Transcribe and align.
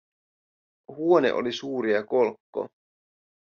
Huone 0.95 1.33
oli 1.41 1.53
suuri 1.59 1.93
ja 1.93 2.03
kolkko. 2.15 2.69